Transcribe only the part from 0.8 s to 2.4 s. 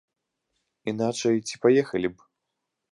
Іначай ці паехалі б?